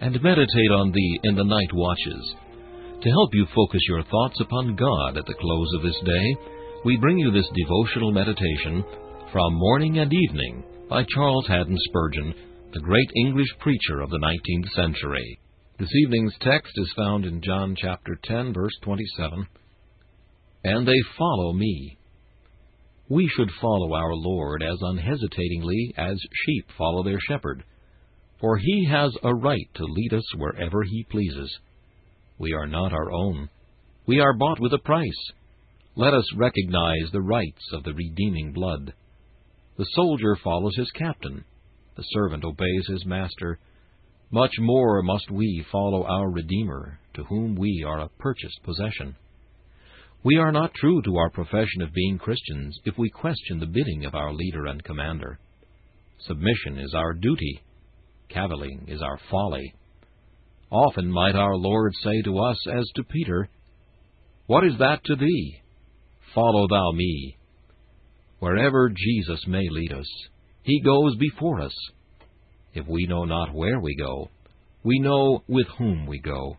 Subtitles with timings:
[0.00, 2.34] and meditate on thee in the night watches.
[3.02, 6.36] To help you focus your thoughts upon God at the close of this day,
[6.84, 8.84] we bring you this devotional meditation
[9.32, 12.34] from Morning and Evening by Charles Haddon Spurgeon,
[12.72, 15.38] the great English preacher of the 19th century.
[15.78, 19.46] This evening's text is found in John chapter 10, verse 27.
[20.64, 21.98] And they follow me.
[23.08, 27.64] We should follow our Lord as unhesitatingly as sheep follow their shepherd,
[28.40, 31.58] for he has a right to lead us wherever he pleases.
[32.38, 33.48] We are not our own.
[34.06, 35.32] We are bought with a price.
[35.96, 38.92] Let us recognize the rights of the redeeming blood.
[39.76, 41.44] The soldier follows his captain.
[41.96, 43.58] The servant obeys his master.
[44.30, 49.16] Much more must we follow our Redeemer, to whom we are a purchased possession.
[50.22, 54.04] We are not true to our profession of being Christians if we question the bidding
[54.04, 55.38] of our leader and commander.
[56.20, 57.60] Submission is our duty.
[58.30, 59.74] Cavilling is our folly.
[60.70, 63.48] Often might our Lord say to us as to Peter,
[64.46, 65.62] What is that to thee?
[66.34, 67.36] Follow thou me.
[68.38, 70.08] Wherever Jesus may lead us,
[70.62, 71.74] he goes before us
[72.74, 74.30] if we know not where we go,
[74.84, 76.56] we know with whom we go.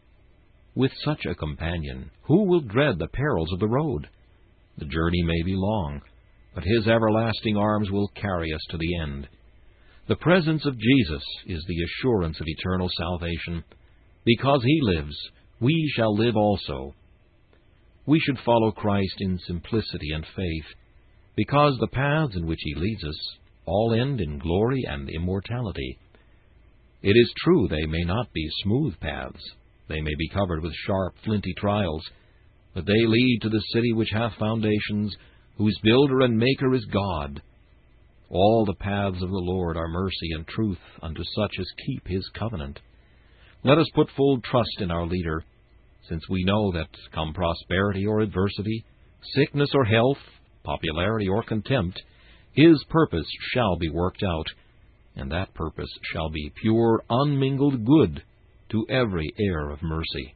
[0.76, 4.08] With such a companion, who will dread the perils of the road?
[4.78, 6.02] The journey may be long,
[6.54, 9.28] but his everlasting arms will carry us to the end.
[10.10, 13.64] The presence of Jesus is the assurance of eternal salvation.
[14.26, 15.16] Because he lives,
[15.62, 16.96] we shall live also.
[18.08, 20.66] We should follow Christ in simplicity and faith,
[21.36, 23.38] because the paths in which he leads us
[23.68, 26.00] all end in glory and immortality.
[27.04, 29.44] It is true they may not be smooth paths,
[29.90, 32.04] they may be covered with sharp, flinty trials,
[32.74, 35.16] but they lead to the city which hath foundations,
[35.60, 37.44] whose builder and maker is God.
[38.32, 42.30] All the paths of the Lord are mercy and truth unto such as keep his
[42.38, 42.80] covenant.
[43.64, 45.44] Let us put full trust in our leader,
[46.08, 48.86] since we know that, come prosperity or adversity,
[49.34, 50.20] sickness or health,
[50.64, 52.00] popularity or contempt,
[52.54, 54.48] his purpose shall be worked out,
[55.16, 58.22] and that purpose shall be pure, unmingled good
[58.70, 60.36] to every heir of mercy.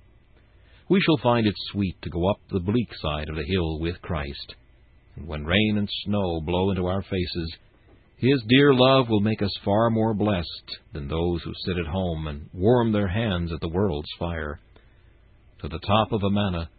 [0.90, 4.02] We shall find it sweet to go up the bleak side of the hill with
[4.02, 4.56] Christ,
[5.16, 7.56] and when rain and snow blow into our faces,
[8.24, 12.28] His dear love will make us far more blessed than those who sit at home
[12.28, 14.62] and warm their hands at the world's fire.
[15.60, 16.70] To the top of Amana,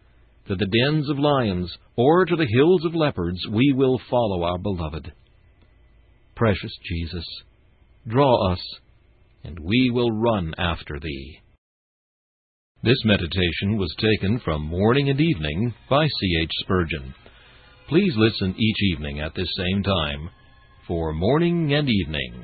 [0.48, 4.56] to the dens of lions, or to the hills of leopards, we will follow our
[4.56, 5.12] beloved.
[6.34, 7.26] Precious Jesus,
[8.08, 8.60] draw us,
[9.42, 11.40] and we will run after thee.
[12.82, 16.38] This meditation was taken from Morning and Evening by C.
[16.40, 16.50] H.
[16.60, 17.14] Spurgeon.
[17.90, 20.30] Please listen each evening at this same time
[20.86, 22.43] for Morning and Evening.